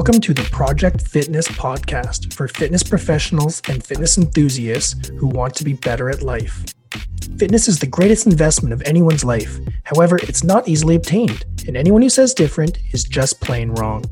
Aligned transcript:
Welcome 0.00 0.22
to 0.22 0.32
the 0.32 0.48
Project 0.50 1.06
Fitness 1.06 1.46
podcast 1.46 2.32
for 2.32 2.48
fitness 2.48 2.82
professionals 2.82 3.60
and 3.68 3.84
fitness 3.84 4.16
enthusiasts 4.16 5.08
who 5.08 5.26
want 5.26 5.54
to 5.56 5.62
be 5.62 5.74
better 5.74 6.08
at 6.08 6.22
life. 6.22 6.64
Fitness 7.36 7.68
is 7.68 7.78
the 7.80 7.86
greatest 7.86 8.26
investment 8.26 8.72
of 8.72 8.80
anyone's 8.86 9.24
life. 9.24 9.58
However, 9.84 10.16
it's 10.22 10.42
not 10.42 10.66
easily 10.66 10.94
obtained, 10.96 11.44
and 11.68 11.76
anyone 11.76 12.00
who 12.00 12.08
says 12.08 12.32
different 12.32 12.78
is 12.92 13.04
just 13.04 13.42
plain 13.42 13.72
wrong. 13.72 14.06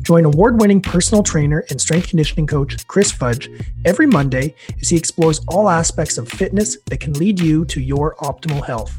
Join 0.00 0.24
award 0.24 0.58
winning 0.58 0.80
personal 0.80 1.22
trainer 1.22 1.66
and 1.68 1.78
strength 1.78 2.08
conditioning 2.08 2.46
coach 2.46 2.86
Chris 2.86 3.12
Fudge 3.12 3.50
every 3.84 4.06
Monday 4.06 4.54
as 4.80 4.88
he 4.88 4.96
explores 4.96 5.42
all 5.48 5.68
aspects 5.68 6.16
of 6.16 6.30
fitness 6.30 6.78
that 6.86 7.00
can 7.00 7.12
lead 7.12 7.38
you 7.38 7.66
to 7.66 7.82
your 7.82 8.14
optimal 8.22 8.64
health. 8.64 8.98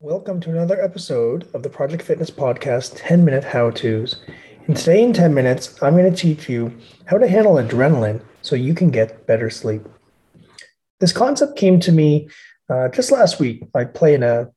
Welcome 0.00 0.38
to 0.40 0.50
another 0.50 0.82
episode 0.82 1.48
of 1.54 1.62
the 1.62 1.70
Project 1.70 2.02
Fitness 2.02 2.30
Podcast 2.30 2.94
10 2.96 3.24
Minute 3.24 3.44
How 3.44 3.70
To's. 3.70 4.16
And 4.66 4.76
today, 4.76 5.02
in 5.02 5.12
10 5.12 5.34
minutes, 5.34 5.82
I'm 5.82 5.96
going 5.96 6.08
to 6.08 6.16
teach 6.16 6.48
you 6.48 6.76
how 7.06 7.18
to 7.18 7.26
handle 7.26 7.54
adrenaline 7.54 8.22
so 8.42 8.54
you 8.54 8.74
can 8.74 8.90
get 8.90 9.26
better 9.26 9.50
sleep. 9.50 9.82
This 11.00 11.12
concept 11.12 11.56
came 11.56 11.80
to 11.80 11.90
me 11.90 12.28
uh, 12.70 12.88
just 12.88 13.10
last 13.10 13.40
week. 13.40 13.64
I 13.74 13.84
play 13.84 14.14
in 14.14 14.22
a 14.22 14.50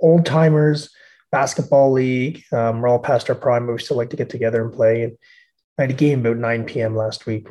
old 0.00 0.24
timers 0.24 0.88
basketball 1.30 1.92
league. 1.92 2.42
Um, 2.52 2.80
we're 2.80 2.88
all 2.88 2.98
past 2.98 3.28
our 3.28 3.36
prime, 3.36 3.66
but 3.66 3.72
we 3.72 3.78
still 3.80 3.98
like 3.98 4.10
to 4.10 4.16
get 4.16 4.30
together 4.30 4.64
and 4.64 4.72
play. 4.72 5.02
And 5.02 5.18
I 5.78 5.82
had 5.82 5.90
a 5.90 5.94
game 5.94 6.20
about 6.20 6.38
9 6.38 6.64
p.m. 6.64 6.96
last 6.96 7.26
week. 7.26 7.46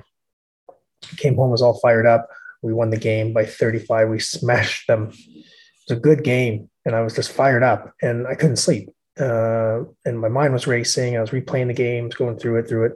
Came 1.18 1.36
home, 1.36 1.52
was 1.52 1.62
all 1.62 1.80
fired 1.80 2.08
up. 2.08 2.28
We 2.64 2.74
won 2.74 2.90
the 2.90 2.98
game 2.98 3.34
by 3.34 3.46
35. 3.46 4.10
We 4.10 4.20
smashed 4.20 4.88
them. 4.88 5.12
It 5.12 5.46
was 5.88 5.98
a 5.98 6.02
good 6.02 6.24
game, 6.24 6.72
and 6.86 6.96
I 6.96 7.02
was 7.02 7.14
just 7.14 7.32
fired 7.32 7.64
up, 7.64 7.94
and 8.02 8.26
I 8.26 8.34
couldn't 8.34 8.58
sleep 8.58 8.90
uh, 9.20 9.84
and 10.06 10.20
my 10.20 10.30
mind 10.30 10.54
was 10.54 10.68
racing. 10.68 11.18
I 11.18 11.22
was 11.22 11.32
replaying 11.32 11.68
the 11.68 11.74
games, 11.74 12.16
going 12.16 12.38
through 12.38 12.58
it, 12.58 12.68
through 12.68 12.86
it. 12.86 12.94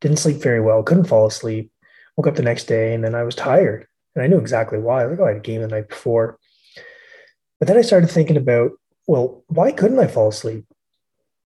Didn't 0.00 0.18
sleep 0.18 0.36
very 0.38 0.60
well. 0.60 0.82
Couldn't 0.82 1.04
fall 1.04 1.26
asleep. 1.26 1.70
Woke 2.16 2.26
up 2.26 2.34
the 2.34 2.42
next 2.42 2.64
day, 2.64 2.94
and 2.94 3.04
then 3.04 3.14
I 3.14 3.22
was 3.22 3.34
tired, 3.34 3.86
and 4.14 4.22
I 4.22 4.26
knew 4.26 4.38
exactly 4.38 4.78
why. 4.78 5.02
I 5.02 5.06
like, 5.06 5.20
oh, 5.20 5.24
I 5.24 5.28
had 5.28 5.36
a 5.38 5.40
game 5.40 5.62
the 5.62 5.68
night 5.68 5.88
before. 5.88 6.38
But 7.58 7.68
then 7.68 7.78
I 7.78 7.82
started 7.82 8.10
thinking 8.10 8.36
about, 8.36 8.72
well, 9.06 9.44
why 9.46 9.72
couldn't 9.72 9.98
I 9.98 10.08
fall 10.08 10.28
asleep? 10.28 10.66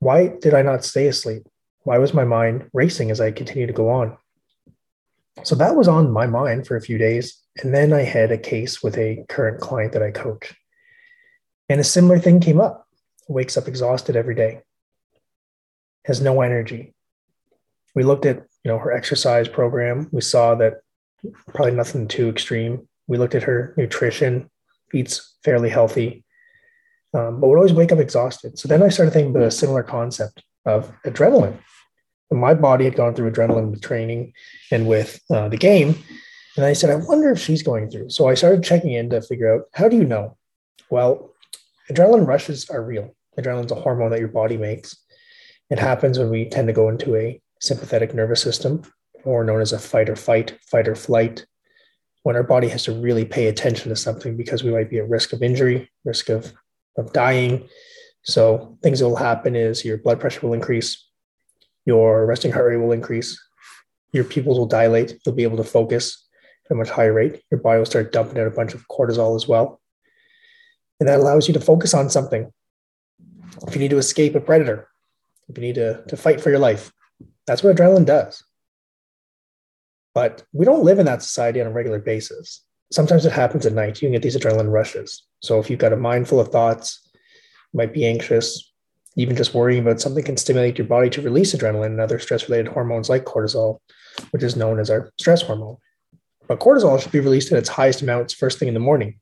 Why 0.01 0.29
did 0.41 0.55
I 0.55 0.63
not 0.63 0.85
stay 0.85 1.07
asleep? 1.07 1.49
Why 1.83 1.99
was 1.99 2.15
my 2.15 2.25
mind 2.25 2.69
racing 2.73 3.11
as 3.11 3.21
I 3.21 3.31
continued 3.31 3.69
to 3.69 3.73
go 3.73 3.89
on? 3.89 4.17
So 5.43 5.55
that 5.57 5.77
was 5.77 5.89
on 5.89 6.13
my 6.13 6.27
mind 6.27 6.67
for 6.67 6.77
a 6.77 6.83
few 6.83 6.99
days. 6.99 7.41
And 7.63 7.75
then 7.75 7.93
I 7.93 8.03
had 8.03 8.31
a 8.31 8.39
case 8.39 8.83
with 8.83 8.97
a 8.99 9.25
current 9.29 9.61
client 9.61 9.93
that 9.93 10.03
I 10.03 10.11
coach. 10.11 10.55
And 11.69 11.81
a 11.81 11.85
similar 11.85 12.19
thing 12.19 12.41
came 12.41 12.61
up 12.61 12.84
wakes 13.28 13.56
up 13.56 13.69
exhausted 13.69 14.17
every 14.17 14.34
day, 14.34 14.61
has 16.05 16.20
no 16.20 16.41
energy. 16.41 16.94
We 17.94 18.03
looked 18.03 18.27
at, 18.27 18.39
you 18.64 18.70
know, 18.70 18.78
her 18.78 18.92
exercise 18.92 19.48
program. 19.48 20.08
We 20.12 20.20
saw 20.20 20.55
that 20.56 20.80
probably 21.48 21.72
nothing 21.72 22.08
too 22.08 22.28
extreme. 22.28 22.89
We 23.06 23.19
looked 23.19 23.34
at 23.34 23.45
her 23.45 23.75
nutrition, 23.77 24.50
eats 24.92 25.36
fairly 25.45 25.70
healthy, 25.70 26.25
um, 27.14 27.41
but 27.41 27.48
would 27.48 27.56
always 27.56 27.72
wake 27.72 27.92
up 27.92 27.98
exhausted. 27.98 28.58
So 28.58 28.69
then 28.69 28.83
I 28.83 28.89
started 28.89 29.12
thinking 29.12 29.34
about 29.34 29.47
a 29.47 29.50
similar 29.50 29.83
concept 29.83 30.42
of 30.67 30.92
adrenaline. 31.05 31.58
And 32.30 32.41
my 32.41 32.55
body 32.55 32.84
had 32.84 32.97
gone 32.97 33.14
through 33.14 33.30
adrenaline 33.30 33.70
with 33.70 33.83
training 33.83 34.33
and 34.70 34.89
with 34.89 35.20
uh, 35.30 35.48
the 35.48 35.56
game. 35.56 35.97
And 36.56 36.64
I 36.64 36.72
said, 36.72 36.91
I 36.91 36.97
wonder 36.97 37.30
if 37.30 37.39
she's 37.39 37.62
going 37.62 37.91
through. 37.91 38.11
So 38.11 38.28
I 38.28 38.34
started 38.34 38.64
checking 38.64 38.92
in 38.92 39.11
to 39.11 39.20
figure 39.20 39.55
out 39.55 39.67
how 39.72 39.89
do 39.89 39.97
you 39.97 40.05
know? 40.05 40.36
Well, 40.91 41.34
adrenaline 41.91 42.27
rushes 42.27 42.69
are 42.71 42.83
real. 42.83 43.15
Adrenaline's 43.39 43.73
a 43.73 43.77
hormone 43.77 44.11
that 44.11 44.21
your 44.21 44.29
body 44.29 44.57
makes. 44.57 44.97
It 45.71 45.79
happens 45.79 46.19
when 46.19 46.31
we 46.31 46.49
tend 46.49 46.69
to 46.69 46.73
go 46.73 46.89
into 46.89 47.17
a 47.17 47.41
sympathetic 47.61 48.14
nervous 48.14 48.42
system, 48.42 48.83
or 49.25 49.45
known 49.45 49.61
as 49.61 49.73
a 49.73 49.79
fight 49.79 50.11
or 50.11 50.17
fight, 50.17 50.58
fight 50.70 50.86
or 50.86 50.95
flight, 50.95 51.47
when 52.23 52.36
our 52.36 52.42
body 52.42 52.69
has 52.69 52.85
to 52.85 52.92
really 52.92 53.25
pay 53.25 53.47
attention 53.47 53.89
to 53.89 53.97
something 53.97 54.36
because 54.36 54.63
we 54.63 54.70
might 54.70 54.91
be 54.91 54.98
at 54.98 55.08
risk 55.08 55.33
of 55.33 55.42
injury, 55.42 55.91
risk 56.05 56.29
of, 56.29 56.53
of 56.97 57.13
dying. 57.13 57.69
So 58.23 58.79
things 58.83 59.01
that 59.01 59.08
will 59.08 59.17
happen 59.17 59.57
is 59.57 59.85
your 59.85 59.98
blood 59.98 60.20
pressure 60.20 60.47
will 60.47 60.55
increase, 60.55 61.07
your 61.85 62.25
resting 62.27 62.53
heart 62.53 62.67
rate 62.67 62.77
will 62.77 62.92
increase, 62.92 63.39
your 64.13 64.25
pupils 64.25 64.58
will 64.58 64.67
dilate, 64.67 65.19
you'll 65.25 65.35
be 65.35 65.42
able 65.42 65.58
to 65.58 65.64
focus 65.64 66.27
at 66.64 66.73
a 66.73 66.75
much 66.75 66.89
higher 66.89 67.13
rate. 67.13 67.42
Your 67.51 67.61
body 67.61 67.79
will 67.79 67.87
start 67.87 68.13
dumping 68.13 68.39
out 68.39 68.47
a 68.47 68.51
bunch 68.51 68.73
of 68.73 68.87
cortisol 68.89 69.37
as 69.37 69.47
well. 69.47 69.81
And 71.05 71.11
that 71.11 71.20
allows 71.20 71.47
you 71.47 71.53
to 71.53 71.61
focus 71.61 71.92
on 71.92 72.09
something. 72.09 72.51
If 73.67 73.75
you 73.75 73.79
need 73.79 73.91
to 73.91 73.98
escape 73.98 74.35
a 74.35 74.41
predator, 74.41 74.89
if 75.51 75.59
you 75.59 75.61
need 75.61 75.75
to, 75.75 76.03
to 76.09 76.17
fight 76.17 76.41
for 76.41 76.48
your 76.48 76.59
life, 76.59 76.95
that's 77.47 77.63
what 77.63 77.77
adrenaline 77.77 78.07
does. 78.07 78.42
But 80.14 80.45
we 80.55 80.64
don't 80.64 80.83
live 80.83 80.98
in 80.98 81.05
that 81.05 81.23
society 81.23 81.61
on 81.61 81.67
a 81.67 81.70
regular 81.70 81.98
basis. 81.98 82.64
Sometimes 82.91 83.27
it 83.27 83.33
happens 83.33 83.67
at 83.67 83.75
night. 83.75 84.01
You 84.01 84.07
can 84.07 84.13
get 84.13 84.23
these 84.23 84.35
adrenaline 84.35 84.73
rushes. 84.73 85.25
So 85.41 85.61
if 85.61 85.69
you've 85.69 85.79
got 85.79 85.93
a 85.93 85.97
mind 85.98 86.27
full 86.27 86.41
of 86.41 86.48
thoughts, 86.48 87.07
you 87.13 87.77
might 87.77 87.93
be 87.93 88.07
anxious, 88.07 88.73
even 89.14 89.37
just 89.37 89.53
worrying 89.53 89.83
about 89.83 90.01
something 90.01 90.25
can 90.25 90.39
stimulate 90.39 90.79
your 90.79 90.87
body 90.87 91.11
to 91.11 91.20
release 91.20 91.55
adrenaline 91.55 91.85
and 91.85 92.01
other 92.01 92.19
stress 92.19 92.48
related 92.48 92.73
hormones 92.73 93.11
like 93.11 93.27
cortisol, 93.27 93.81
which 94.31 94.43
is 94.43 94.57
known 94.57 94.81
as 94.81 94.89
our 94.89 95.13
stress 95.19 95.43
hormone. 95.43 95.77
But 96.48 96.61
cortisol 96.61 96.98
should 96.98 97.13
be 97.13 97.20
released 97.20 97.53
at 97.53 97.59
its 97.59 97.69
highest 97.69 98.01
amounts 98.01 98.33
first 98.33 98.59
thing 98.59 98.69
in 98.69 98.75
the 98.75 98.81
morning 98.81 99.20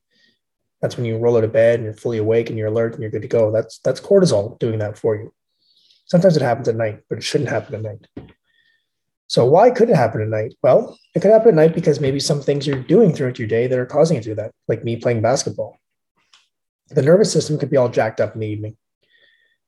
that's 0.83 0.97
when 0.97 1.05
you 1.05 1.17
roll 1.17 1.37
out 1.37 1.45
of 1.45 1.53
bed 1.53 1.75
and 1.75 1.85
you're 1.85 1.93
fully 1.93 2.17
awake 2.17 2.49
and 2.49 2.59
you're 2.59 2.67
alert 2.67 2.91
and 2.91 3.01
you're 3.01 3.09
good 3.09 3.21
to 3.21 3.27
go. 3.29 3.53
That's 3.53 3.79
that's 3.79 4.01
cortisol 4.01 4.59
doing 4.59 4.79
that 4.79 4.97
for 4.97 5.15
you. 5.15 5.33
Sometimes 6.07 6.35
it 6.35 6.43
happens 6.43 6.67
at 6.67 6.75
night, 6.75 7.03
but 7.07 7.17
it 7.17 7.23
shouldn't 7.23 7.49
happen 7.49 7.75
at 7.75 7.81
night. 7.81 8.27
So 9.27 9.45
why 9.45 9.69
could 9.69 9.89
it 9.89 9.95
happen 9.95 10.21
at 10.21 10.27
night? 10.27 10.55
Well, 10.61 10.99
it 11.15 11.21
could 11.21 11.31
happen 11.31 11.47
at 11.47 11.55
night 11.55 11.73
because 11.73 12.01
maybe 12.01 12.19
some 12.19 12.41
things 12.41 12.67
you're 12.67 12.83
doing 12.83 13.13
throughout 13.13 13.39
your 13.39 13.47
day 13.47 13.65
that 13.65 13.79
are 13.79 13.85
causing 13.85 14.17
it 14.17 14.23
to 14.23 14.31
do 14.31 14.35
that, 14.35 14.51
like 14.67 14.83
me 14.83 14.97
playing 14.97 15.21
basketball. 15.21 15.79
The 16.89 17.01
nervous 17.01 17.31
system 17.31 17.57
could 17.57 17.69
be 17.69 17.77
all 17.77 17.87
jacked 17.87 18.19
up 18.19 18.33
in 18.33 18.41
the 18.41 18.47
evening. 18.47 18.75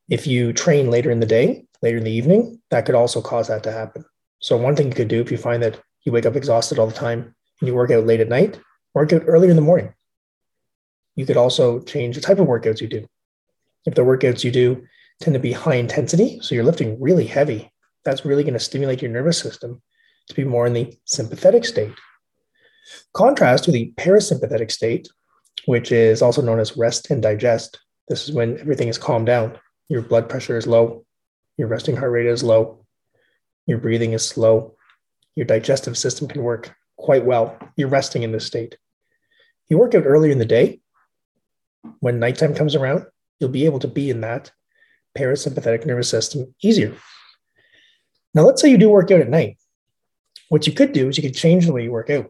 If 0.09 0.27
you 0.27 0.51
train 0.51 0.91
later 0.91 1.11
in 1.11 1.21
the 1.21 1.25
day, 1.25 1.65
later 1.81 1.97
in 1.97 2.03
the 2.03 2.11
evening, 2.11 2.61
that 2.71 2.85
could 2.85 2.93
also 2.93 3.21
cause 3.21 3.47
that 3.47 3.63
to 3.63 3.71
happen. 3.71 4.03
So 4.39 4.57
one 4.57 4.75
thing 4.75 4.89
you 4.89 4.93
could 4.93 5.07
do 5.07 5.21
if 5.21 5.31
you 5.31 5.37
find 5.37 5.63
that 5.63 5.79
you 6.03 6.11
wake 6.11 6.25
up 6.25 6.35
exhausted 6.35 6.77
all 6.77 6.87
the 6.87 6.93
time 6.93 7.33
and 7.61 7.67
you 7.69 7.73
work 7.73 7.89
out 7.89 8.05
late 8.05 8.19
at 8.19 8.27
night, 8.27 8.59
work 8.93 9.13
out 9.13 9.23
earlier 9.25 9.49
in 9.49 9.55
the 9.55 9.61
morning 9.61 9.93
you 11.15 11.25
could 11.25 11.37
also 11.37 11.79
change 11.81 12.15
the 12.15 12.21
type 12.21 12.39
of 12.39 12.47
workouts 12.47 12.81
you 12.81 12.87
do. 12.87 13.05
If 13.85 13.95
the 13.95 14.01
workouts 14.01 14.43
you 14.43 14.51
do 14.51 14.85
tend 15.21 15.33
to 15.33 15.39
be 15.39 15.51
high 15.51 15.75
intensity, 15.75 16.39
so 16.41 16.55
you're 16.55 16.63
lifting 16.63 16.99
really 16.99 17.25
heavy, 17.25 17.71
that's 18.03 18.25
really 18.25 18.43
going 18.43 18.53
to 18.53 18.59
stimulate 18.59 19.01
your 19.01 19.11
nervous 19.11 19.37
system 19.37 19.81
to 20.27 20.35
be 20.35 20.43
more 20.43 20.65
in 20.67 20.73
the 20.73 20.97
sympathetic 21.05 21.65
state. 21.65 21.93
Contrast 23.13 23.63
to 23.63 23.71
the 23.71 23.93
parasympathetic 23.97 24.71
state, 24.71 25.07
which 25.65 25.91
is 25.91 26.21
also 26.21 26.41
known 26.41 26.59
as 26.59 26.77
rest 26.77 27.09
and 27.09 27.21
digest. 27.21 27.79
This 28.07 28.27
is 28.27 28.35
when 28.35 28.59
everything 28.59 28.87
is 28.87 28.97
calmed 28.97 29.25
down. 29.25 29.57
Your 29.87 30.01
blood 30.01 30.29
pressure 30.29 30.57
is 30.57 30.67
low, 30.67 31.05
your 31.57 31.67
resting 31.67 31.95
heart 31.95 32.11
rate 32.11 32.25
is 32.25 32.43
low, 32.43 32.85
your 33.65 33.77
breathing 33.77 34.13
is 34.13 34.27
slow, 34.27 34.75
your 35.35 35.45
digestive 35.45 35.97
system 35.97 36.27
can 36.27 36.43
work 36.43 36.75
quite 36.97 37.25
well. 37.25 37.57
You're 37.75 37.89
resting 37.89 38.23
in 38.23 38.31
this 38.31 38.45
state. 38.45 38.77
You 39.69 39.77
work 39.77 39.95
out 39.95 40.05
earlier 40.05 40.31
in 40.31 40.39
the 40.39 40.45
day, 40.45 40.81
when 41.99 42.19
nighttime 42.19 42.55
comes 42.55 42.75
around, 42.75 43.05
you'll 43.39 43.49
be 43.49 43.65
able 43.65 43.79
to 43.79 43.87
be 43.87 44.09
in 44.09 44.21
that 44.21 44.51
parasympathetic 45.17 45.85
nervous 45.85 46.09
system 46.09 46.53
easier. 46.61 46.93
Now, 48.33 48.43
let's 48.43 48.61
say 48.61 48.69
you 48.69 48.77
do 48.77 48.89
work 48.89 49.11
out 49.11 49.21
at 49.21 49.29
night. 49.29 49.57
What 50.49 50.67
you 50.67 50.73
could 50.73 50.91
do 50.91 51.07
is 51.07 51.17
you 51.17 51.23
could 51.23 51.35
change 51.35 51.65
the 51.65 51.73
way 51.73 51.83
you 51.83 51.91
work 51.91 52.09
out. 52.09 52.29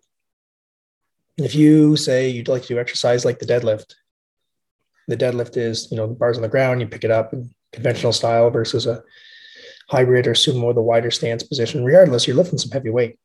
If 1.37 1.55
you 1.55 1.97
say 1.97 2.29
you'd 2.29 2.47
like 2.47 2.61
to 2.63 2.67
do 2.69 2.79
exercise 2.79 3.25
like 3.25 3.39
the 3.39 3.45
deadlift, 3.45 3.95
the 5.07 5.17
deadlift 5.17 5.57
is, 5.57 5.91
you 5.91 5.97
know, 5.97 6.07
the 6.07 6.13
bars 6.13 6.37
on 6.37 6.43
the 6.43 6.49
ground, 6.49 6.81
you 6.81 6.87
pick 6.87 7.03
it 7.03 7.11
up 7.11 7.33
in 7.33 7.53
conventional 7.73 8.13
style 8.13 8.49
versus 8.49 8.85
a 8.85 9.03
hybrid 9.89 10.27
or 10.27 10.33
sumo, 10.33 10.73
the 10.73 10.81
wider 10.81 11.11
stance 11.11 11.43
position. 11.43 11.83
Regardless, 11.83 12.25
you're 12.25 12.37
lifting 12.37 12.57
some 12.57 12.71
heavy 12.71 12.89
weight. 12.89 13.19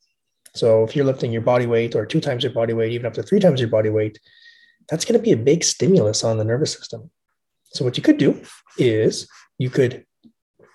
So 0.55 0.82
if 0.84 0.96
you're 0.96 1.05
lifting 1.05 1.32
your 1.32 1.43
body 1.43 1.66
weight 1.66 1.94
or 1.94 2.05
two 2.05 2.20
times 2.20 2.43
your 2.43 2.52
body 2.52 2.72
weight, 2.72 2.93
even 2.93 3.06
up 3.06 3.14
to 3.14 3.22
three 3.22 3.40
times 3.40 3.60
your 3.60 3.70
body 3.70 3.88
weight, 3.88 4.19
that's 4.90 5.04
going 5.04 5.19
to 5.19 5.22
be 5.22 5.32
a 5.32 5.37
big 5.37 5.62
stimulus 5.62 6.25
on 6.25 6.37
the 6.37 6.44
nervous 6.44 6.72
system. 6.72 7.10
So, 7.72 7.84
what 7.84 7.96
you 7.96 8.02
could 8.02 8.19
do 8.19 8.42
is 8.76 9.28
you 9.58 9.70
could 9.70 10.04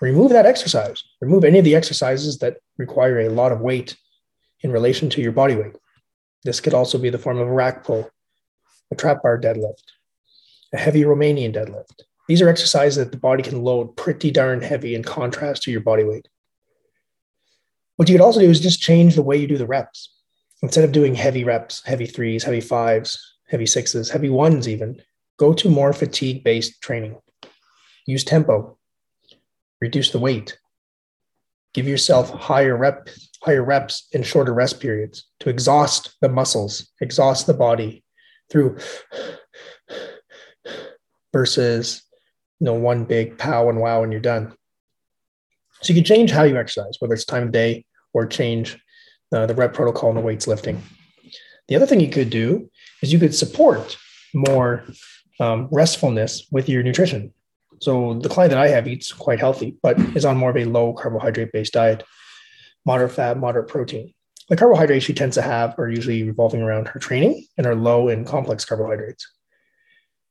remove 0.00 0.30
that 0.30 0.46
exercise, 0.46 1.04
remove 1.20 1.44
any 1.44 1.58
of 1.58 1.64
the 1.64 1.76
exercises 1.76 2.38
that 2.38 2.56
require 2.78 3.20
a 3.20 3.28
lot 3.28 3.52
of 3.52 3.60
weight 3.60 3.96
in 4.62 4.72
relation 4.72 5.10
to 5.10 5.20
your 5.20 5.32
body 5.32 5.54
weight. 5.54 5.76
This 6.44 6.60
could 6.60 6.74
also 6.74 6.98
be 6.98 7.10
the 7.10 7.18
form 7.18 7.38
of 7.38 7.48
a 7.48 7.52
rack 7.52 7.84
pull, 7.84 8.10
a 8.90 8.94
trap 8.94 9.22
bar 9.22 9.38
deadlift, 9.38 9.82
a 10.72 10.78
heavy 10.78 11.02
Romanian 11.02 11.54
deadlift. 11.54 12.02
These 12.26 12.42
are 12.42 12.48
exercises 12.48 12.96
that 12.96 13.12
the 13.12 13.18
body 13.18 13.42
can 13.42 13.62
load 13.62 13.96
pretty 13.96 14.30
darn 14.30 14.62
heavy 14.62 14.94
in 14.94 15.02
contrast 15.02 15.62
to 15.64 15.70
your 15.70 15.80
body 15.80 16.04
weight. 16.04 16.28
What 17.96 18.08
you 18.08 18.14
could 18.14 18.24
also 18.24 18.40
do 18.40 18.50
is 18.50 18.60
just 18.60 18.80
change 18.80 19.14
the 19.14 19.22
way 19.22 19.36
you 19.36 19.46
do 19.46 19.58
the 19.58 19.66
reps. 19.66 20.12
Instead 20.62 20.84
of 20.84 20.92
doing 20.92 21.14
heavy 21.14 21.44
reps, 21.44 21.82
heavy 21.84 22.06
threes, 22.06 22.44
heavy 22.44 22.60
fives, 22.60 23.35
heavy 23.48 23.66
sixes, 23.66 24.10
heavy 24.10 24.28
ones, 24.28 24.68
even. 24.68 25.00
Go 25.38 25.52
to 25.54 25.68
more 25.68 25.92
fatigue 25.92 26.44
based 26.44 26.80
training. 26.80 27.16
Use 28.06 28.24
tempo, 28.24 28.78
reduce 29.80 30.10
the 30.10 30.18
weight, 30.18 30.58
Give 31.76 31.86
yourself 31.86 32.30
higher 32.30 32.74
rep, 32.74 33.10
higher 33.42 33.62
reps 33.62 34.08
and 34.14 34.24
shorter 34.24 34.54
rest 34.54 34.80
periods 34.80 35.26
to 35.40 35.50
exhaust 35.50 36.16
the 36.22 36.28
muscles, 36.30 36.90
exhaust 37.02 37.46
the 37.46 37.52
body 37.52 38.02
through 38.50 38.78
versus 41.34 42.02
you 42.60 42.64
know 42.64 42.72
one 42.72 43.04
big 43.04 43.36
pow 43.36 43.68
and 43.68 43.78
wow 43.78 44.02
and 44.02 44.10
you're 44.10 44.22
done. 44.22 44.56
So 45.82 45.92
you 45.92 45.96
can 45.96 46.04
change 46.04 46.30
how 46.30 46.44
you 46.44 46.56
exercise, 46.56 46.96
whether 46.98 47.12
it's 47.12 47.26
time 47.26 47.42
of 47.42 47.52
day 47.52 47.84
or 48.14 48.24
change 48.24 48.78
uh, 49.34 49.44
the 49.44 49.54
rep 49.54 49.74
protocol 49.74 50.08
and 50.08 50.18
the 50.18 50.22
weights 50.22 50.46
lifting. 50.46 50.82
The 51.68 51.76
other 51.76 51.84
thing 51.84 52.00
you 52.00 52.08
could 52.08 52.30
do 52.30 52.70
is 53.02 53.12
you 53.12 53.18
could 53.18 53.34
support 53.34 53.96
more 54.34 54.84
um, 55.40 55.68
restfulness 55.68 56.46
with 56.50 56.68
your 56.68 56.82
nutrition. 56.82 57.32
So 57.80 58.14
the 58.14 58.28
client 58.28 58.50
that 58.50 58.60
I 58.60 58.68
have 58.68 58.88
eats 58.88 59.12
quite 59.12 59.38
healthy, 59.38 59.76
but 59.82 59.98
is 60.16 60.24
on 60.24 60.36
more 60.36 60.50
of 60.50 60.56
a 60.56 60.64
low 60.64 60.92
carbohydrate 60.94 61.52
based 61.52 61.74
diet, 61.74 62.02
moderate 62.84 63.12
fat, 63.12 63.38
moderate 63.38 63.68
protein. 63.68 64.14
The 64.48 64.56
carbohydrates 64.56 65.04
she 65.04 65.12
tends 65.12 65.34
to 65.34 65.42
have 65.42 65.78
are 65.78 65.90
usually 65.90 66.22
revolving 66.22 66.62
around 66.62 66.88
her 66.88 67.00
training 67.00 67.44
and 67.58 67.66
are 67.66 67.74
low 67.74 68.08
in 68.08 68.24
complex 68.24 68.64
carbohydrates. 68.64 69.26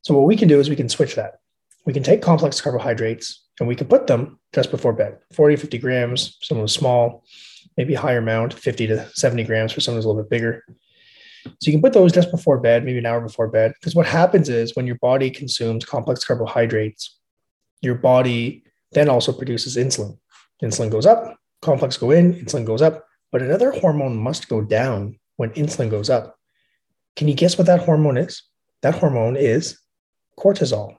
So 0.03 0.15
what 0.15 0.25
we 0.25 0.37
can 0.37 0.47
do 0.47 0.59
is 0.59 0.69
we 0.69 0.75
can 0.75 0.89
switch 0.89 1.15
that. 1.15 1.39
We 1.85 1.93
can 1.93 2.03
take 2.03 2.21
complex 2.21 2.61
carbohydrates 2.61 3.45
and 3.59 3.67
we 3.67 3.75
can 3.75 3.87
put 3.87 4.07
them 4.07 4.39
just 4.53 4.71
before 4.71 4.93
bed 4.93 5.17
40 5.33 5.55
50 5.55 5.77
grams 5.77 6.37
some 6.41 6.57
of 6.57 6.61
them 6.61 6.67
small 6.67 7.23
maybe 7.77 7.93
higher 7.93 8.19
amount 8.19 8.53
50 8.53 8.87
to 8.87 9.09
70 9.13 9.43
grams 9.43 9.71
for 9.71 9.81
someone 9.81 9.97
who's 9.97 10.05
a 10.05 10.07
little 10.07 10.23
bit 10.23 10.29
bigger 10.29 10.63
so 11.45 11.51
you 11.61 11.71
can 11.71 11.81
put 11.81 11.93
those 11.93 12.11
just 12.11 12.31
before 12.31 12.59
bed 12.59 12.83
maybe 12.83 12.97
an 12.97 13.05
hour 13.05 13.21
before 13.21 13.47
bed 13.47 13.73
because 13.79 13.95
what 13.95 14.05
happens 14.05 14.49
is 14.49 14.75
when 14.75 14.87
your 14.87 14.97
body 14.97 15.29
consumes 15.29 15.85
complex 15.85 16.25
carbohydrates 16.25 17.19
your 17.81 17.95
body 17.95 18.63
then 18.91 19.09
also 19.09 19.33
produces 19.33 19.77
insulin. 19.77 20.17
Insulin 20.63 20.89
goes 20.89 21.05
up 21.05 21.37
complex 21.61 21.97
go 21.97 22.11
in 22.11 22.33
insulin 22.33 22.65
goes 22.65 22.81
up 22.81 23.05
but 23.31 23.41
another 23.41 23.71
hormone 23.71 24.15
must 24.15 24.47
go 24.47 24.61
down 24.61 25.19
when 25.35 25.49
insulin 25.51 25.89
goes 25.89 26.09
up. 26.09 26.37
Can 27.15 27.27
you 27.27 27.33
guess 27.33 27.57
what 27.57 27.67
that 27.67 27.81
hormone 27.81 28.17
is? 28.17 28.43
That 28.81 28.95
hormone 28.95 29.35
is 29.35 29.77
cortisol. 30.39 30.97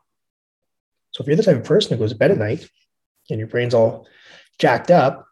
So 1.13 1.23
if 1.23 1.27
you're 1.27 1.37
the 1.37 1.43
type 1.43 1.57
of 1.57 1.65
person 1.65 1.93
who 1.93 2.03
goes 2.03 2.13
to 2.13 2.19
bed 2.19 2.31
at 2.31 2.39
night 2.39 2.69
and 3.31 3.39
your 3.39 3.49
brain's 3.49 3.75
all 3.75 4.07
jacked 4.59 4.91
up, 4.91 5.27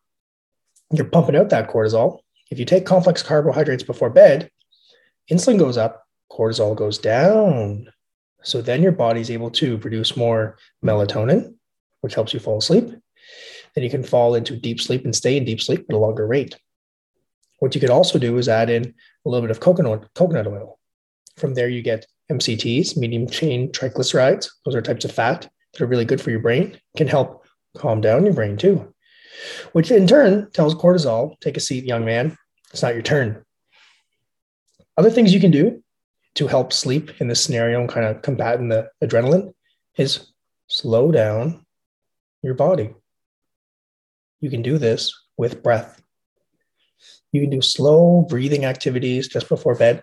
you're 0.93 1.05
pumping 1.05 1.37
out 1.37 1.51
that 1.51 1.69
cortisol. 1.69 2.21
If 2.51 2.59
you 2.59 2.65
take 2.65 2.87
complex 2.87 3.23
carbohydrates 3.23 3.83
before 3.83 4.11
bed, 4.11 4.51
insulin 5.31 5.59
goes 5.59 5.77
up, 5.77 6.05
cortisol 6.31 6.77
goes 6.77 6.99
down. 6.99 7.89
So 8.43 8.61
then 8.61 8.83
your 8.83 8.93
body's 8.93 9.31
able 9.31 9.51
to 9.53 9.79
produce 9.79 10.17
more 10.17 10.59
melatonin, 10.85 11.55
which 12.03 12.15
helps 12.15 12.35
you 12.35 12.41
fall 12.41 12.59
asleep. 12.59 12.91
Then 13.75 13.85
you 13.85 13.91
can 13.91 14.05
fall 14.05 14.35
into 14.35 14.57
deep 14.57 14.81
sleep 14.81 15.05
and 15.05 15.17
stay 15.17 15.37
in 15.37 15.45
deep 15.45 15.61
sleep 15.61 15.87
at 15.89 15.95
a 15.95 15.99
longer 15.99 16.27
rate. 16.27 16.57
What 17.59 17.75
you 17.75 17.81
could 17.81 17.91
also 17.91 18.19
do 18.19 18.37
is 18.37 18.49
add 18.49 18.69
in 18.71 18.95
a 19.25 19.29
little 19.29 19.47
bit 19.47 19.51
of 19.51 19.61
coconut, 19.61 20.09
coconut 20.15 20.47
oil. 20.47 20.79
From 21.37 21.55
there, 21.55 21.69
you 21.69 21.83
get 21.83 22.07
MCTs, 22.31 22.97
medium 22.97 23.29
chain 23.29 23.73
triglycerides. 23.73 24.49
Those 24.65 24.75
are 24.75 24.83
types 24.83 25.05
of 25.05 25.13
fat 25.13 25.49
that 25.73 25.83
are 25.83 25.87
really 25.87 26.05
good 26.05 26.21
for 26.21 26.31
your 26.31 26.41
brain 26.41 26.79
can 26.97 27.09
help 27.09 27.45
calm 27.77 28.01
down 28.01 28.25
your 28.25 28.35
brain 28.35 28.57
too, 28.57 28.95
which 29.73 29.91
in 29.91 30.07
turn 30.07 30.51
tells 30.53 30.75
cortisol, 30.75 31.39
take 31.41 31.57
a 31.57 31.61
seat, 31.61 31.85
young 31.85 32.05
man. 32.05 32.37
It's 32.73 32.83
not 32.83 32.95
your 32.95 33.03
turn. 33.03 33.44
Other 34.97 35.11
things 35.11 35.35
you 35.35 35.41
can 35.41 35.51
do 35.51 35.83
to 36.35 36.47
help 36.47 36.73
sleep 36.73 37.21
in 37.21 37.29
this 37.29 37.43
scenario 37.43 37.81
and 37.81 37.89
kind 37.89 38.07
of 38.07 38.23
combating 38.23 38.69
the 38.69 38.91
adrenaline 39.03 39.53
is 39.97 40.33
slow 40.69 41.11
down 41.13 41.65
your 42.43 42.55
body. 42.55 42.95
You 44.41 44.51
can 44.51 44.63
do 44.63 44.79
this 44.79 45.13
with 45.37 45.63
breath. 45.63 46.03
You 47.33 47.41
can 47.41 47.51
do 47.51 47.63
slow 47.63 48.23
breathing 48.29 48.65
activities 48.65 49.29
just 49.29 49.49
before 49.49 49.75
bed. 49.75 50.03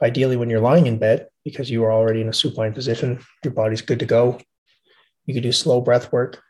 Ideally, 0.00 0.36
when 0.36 0.48
you're 0.48 0.60
lying 0.60 0.86
in 0.86 0.98
bed, 0.98 1.28
because 1.44 1.70
you 1.70 1.84
are 1.84 1.92
already 1.92 2.20
in 2.20 2.28
a 2.28 2.32
supine 2.32 2.72
position, 2.72 3.20
your 3.44 3.52
body's 3.52 3.82
good 3.82 3.98
to 3.98 4.06
go. 4.06 4.38
You 5.26 5.34
can 5.34 5.42
do 5.42 5.52
slow 5.52 5.80
breath 5.80 6.12
work, 6.12 6.40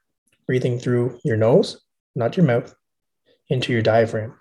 breathing 0.47 0.79
through 0.79 1.19
your 1.25 1.37
nose, 1.37 1.81
not 2.15 2.37
your 2.37 2.47
mouth, 2.47 2.75
into 3.49 3.73
your 3.73 3.83
diaphragm. 3.83 4.35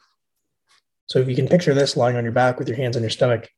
So 1.08 1.20
if 1.20 1.28
you 1.28 1.36
can 1.36 1.48
picture 1.48 1.74
this 1.74 1.98
lying 1.98 2.18
on 2.18 2.24
your 2.24 2.34
back 2.34 2.60
with 2.60 2.68
your 2.68 2.78
hands 2.78 2.96
on 2.96 3.04
your 3.04 3.10
stomach, 3.10 3.50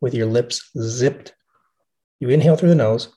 with 0.00 0.14
your 0.14 0.26
lips 0.26 0.70
zipped, 0.78 1.34
you 2.18 2.30
inhale 2.30 2.56
through 2.56 2.70
the 2.70 2.74
nose, 2.74 3.14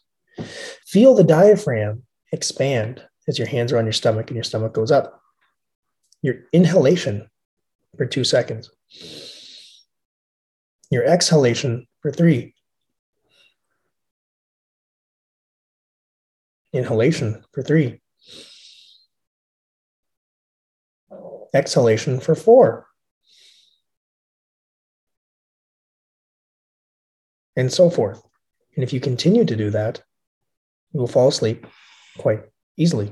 feel 0.86 1.16
the 1.16 1.24
diaphragm 1.24 2.04
expand 2.32 3.04
as 3.28 3.40
your 3.40 3.48
hands 3.48 3.72
are 3.72 3.78
on 3.78 3.86
your 3.86 3.94
stomach 3.94 4.28
and 4.28 4.36
your 4.36 4.44
stomach 4.44 4.74
goes 4.74 4.92
up. 4.92 5.22
Your 6.22 6.36
inhalation 6.52 7.30
for 7.96 8.06
two 8.06 8.24
seconds. 8.24 8.70
Your 10.90 11.04
exhalation 11.06 11.88
for 12.02 12.12
three. 12.12 12.54
Inhalation 16.74 17.44
for 17.54 17.64
three. 17.64 18.02
Exhalation 21.54 22.20
for 22.20 22.36
four. 22.36 22.87
And 27.58 27.74
so 27.74 27.90
forth. 27.90 28.22
And 28.76 28.84
if 28.84 28.94
you 28.94 29.02
continue 29.02 29.44
to 29.44 29.56
do 29.56 29.72
that, 29.72 30.02
you 30.94 31.00
will 31.02 31.08
fall 31.08 31.28
asleep 31.28 31.66
quite 32.18 32.44
easily. 32.78 33.12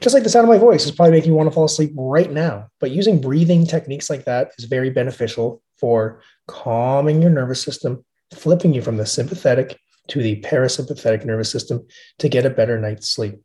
Just 0.00 0.14
like 0.14 0.22
the 0.22 0.30
sound 0.30 0.44
of 0.44 0.54
my 0.54 0.58
voice 0.58 0.84
is 0.84 0.92
probably 0.92 1.12
making 1.12 1.32
you 1.32 1.36
want 1.36 1.48
to 1.48 1.54
fall 1.54 1.64
asleep 1.64 1.92
right 1.96 2.30
now. 2.30 2.68
But 2.80 2.92
using 2.92 3.20
breathing 3.20 3.66
techniques 3.66 4.08
like 4.08 4.24
that 4.24 4.52
is 4.56 4.64
very 4.66 4.90
beneficial 4.90 5.60
for 5.76 6.22
calming 6.46 7.20
your 7.20 7.32
nervous 7.32 7.60
system, 7.60 8.04
flipping 8.32 8.72
you 8.72 8.82
from 8.82 8.96
the 8.96 9.06
sympathetic 9.06 9.78
to 10.08 10.22
the 10.22 10.40
parasympathetic 10.42 11.24
nervous 11.24 11.50
system 11.50 11.86
to 12.18 12.28
get 12.28 12.46
a 12.46 12.50
better 12.50 12.78
night's 12.78 13.08
sleep. 13.08 13.40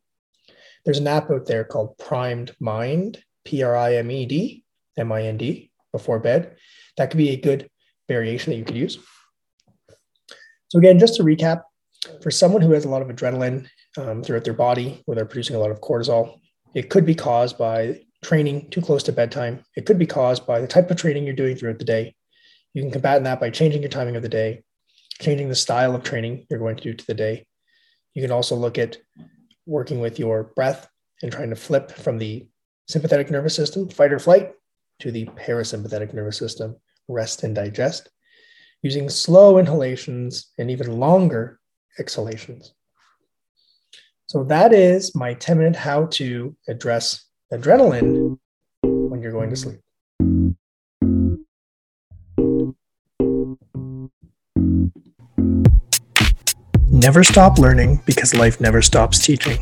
There's 0.85 0.99
an 0.99 1.07
app 1.07 1.31
out 1.31 1.47
there 1.47 1.63
called 1.63 1.97
Primed 1.97 2.55
Mind, 2.59 3.23
P 3.45 3.63
R 3.63 3.75
I 3.75 3.95
M 3.95 4.11
E 4.11 4.25
D, 4.25 4.63
M 4.97 5.11
I 5.11 5.23
N 5.23 5.37
D, 5.37 5.71
before 5.91 6.19
bed. 6.19 6.55
That 6.97 7.09
could 7.09 7.17
be 7.17 7.29
a 7.29 7.41
good 7.41 7.69
variation 8.07 8.51
that 8.51 8.57
you 8.57 8.65
could 8.65 8.77
use. 8.77 8.99
So, 10.69 10.79
again, 10.79 10.99
just 10.99 11.15
to 11.15 11.23
recap, 11.23 11.63
for 12.21 12.31
someone 12.31 12.61
who 12.61 12.71
has 12.71 12.85
a 12.85 12.89
lot 12.89 13.01
of 13.01 13.09
adrenaline 13.09 13.67
um, 13.97 14.23
throughout 14.23 14.43
their 14.43 14.53
body, 14.53 15.01
where 15.05 15.15
they're 15.15 15.25
producing 15.25 15.55
a 15.55 15.59
lot 15.59 15.71
of 15.71 15.81
cortisol, 15.81 16.39
it 16.73 16.89
could 16.89 17.05
be 17.05 17.15
caused 17.15 17.57
by 17.57 18.01
training 18.23 18.69
too 18.69 18.81
close 18.81 19.03
to 19.03 19.11
bedtime. 19.11 19.63
It 19.75 19.85
could 19.85 19.97
be 19.97 20.05
caused 20.05 20.45
by 20.45 20.61
the 20.61 20.67
type 20.67 20.91
of 20.91 20.97
training 20.97 21.25
you're 21.25 21.33
doing 21.33 21.55
throughout 21.55 21.79
the 21.79 21.85
day. 21.85 22.15
You 22.73 22.83
can 22.83 22.91
combat 22.91 23.23
that 23.23 23.39
by 23.39 23.49
changing 23.49 23.81
your 23.81 23.89
timing 23.89 24.15
of 24.15 24.21
the 24.21 24.29
day, 24.29 24.63
changing 25.19 25.49
the 25.49 25.55
style 25.55 25.95
of 25.95 26.03
training 26.03 26.45
you're 26.49 26.59
going 26.59 26.75
to 26.77 26.83
do 26.83 26.93
to 26.93 27.07
the 27.07 27.13
day. 27.13 27.45
You 28.13 28.21
can 28.21 28.31
also 28.31 28.55
look 28.55 28.77
at 28.77 28.97
working 29.65 29.99
with 29.99 30.19
your 30.19 30.43
breath 30.55 30.87
and 31.21 31.31
trying 31.31 31.49
to 31.49 31.55
flip 31.55 31.91
from 31.91 32.17
the 32.17 32.47
sympathetic 32.87 33.31
nervous 33.31 33.55
system, 33.55 33.89
fight 33.89 34.13
or 34.13 34.19
flight, 34.19 34.51
to 34.99 35.11
the 35.11 35.25
parasympathetic 35.25 36.13
nervous 36.13 36.37
system, 36.37 36.75
rest 37.07 37.43
and 37.43 37.55
digest, 37.55 38.09
using 38.81 39.09
slow 39.09 39.57
inhalations 39.57 40.51
and 40.57 40.71
even 40.71 40.99
longer 40.99 41.59
exhalations. 41.97 42.73
So 44.27 44.43
that 44.45 44.73
is 44.73 45.15
my 45.15 45.33
10 45.33 45.57
minute 45.57 45.75
how 45.75 46.05
to 46.05 46.55
address 46.67 47.25
adrenaline 47.51 48.37
when 48.83 49.21
you're 49.21 49.31
going 49.31 49.49
to 49.49 49.55
sleep. 49.55 49.79
Never 56.91 57.23
stop 57.23 57.57
learning 57.57 58.01
because 58.05 58.35
life 58.35 58.59
never 58.61 58.81
stops 58.81 59.25
teaching. 59.25 59.57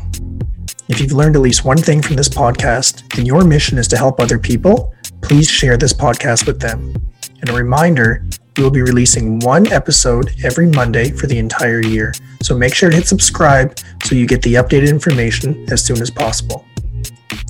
If 0.88 1.00
you've 1.00 1.12
learned 1.12 1.36
at 1.36 1.42
least 1.42 1.64
one 1.64 1.78
thing 1.78 2.02
from 2.02 2.16
this 2.16 2.28
podcast 2.28 3.16
and 3.16 3.26
your 3.26 3.44
mission 3.44 3.78
is 3.78 3.88
to 3.88 3.96
help 3.96 4.20
other 4.20 4.38
people, 4.38 4.94
please 5.22 5.48
share 5.48 5.76
this 5.76 5.92
podcast 5.92 6.46
with 6.46 6.60
them. 6.60 6.94
And 7.40 7.48
a 7.48 7.52
reminder, 7.52 8.24
we 8.58 8.64
will 8.64 8.70
be 8.72 8.82
releasing 8.82 9.38
one 9.38 9.68
episode 9.68 10.34
every 10.42 10.66
Monday 10.66 11.12
for 11.12 11.28
the 11.28 11.38
entire 11.38 11.80
year. 11.80 12.12
So 12.42 12.58
make 12.58 12.74
sure 12.74 12.90
to 12.90 12.96
hit 12.96 13.06
subscribe 13.06 13.78
so 14.02 14.16
you 14.16 14.26
get 14.26 14.42
the 14.42 14.54
updated 14.54 14.88
information 14.88 15.64
as 15.70 15.84
soon 15.84 16.02
as 16.02 16.10
possible. 16.10 16.66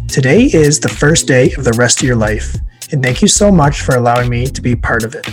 Today 0.07 0.45
is 0.45 0.79
the 0.79 0.89
first 0.89 1.27
day 1.27 1.53
of 1.55 1.65
the 1.65 1.73
rest 1.73 2.01
of 2.01 2.07
your 2.07 2.17
life, 2.17 2.57
and 2.93 3.03
thank 3.03 3.23
you 3.23 3.29
so 3.29 3.51
much 3.51 3.81
for 3.81 3.97
allowing 3.97 4.29
me 4.29 4.47
to 4.49 4.61
be 4.61 4.77
part 4.77 5.03
of 5.03 5.15
it. 5.15 5.27